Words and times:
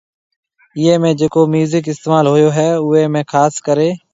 ايئيَ 0.77 0.95
۾ 1.03 1.11
جِڪو 1.19 1.41
ميوزڪ 1.53 1.85
استعمال 1.93 2.25
هوئيَ 2.31 2.47
هيَ 2.57 2.69
اوئيَ 2.83 3.03
۾ 3.17 3.21
خاص 3.35 3.53
ڪريَ 3.67 3.89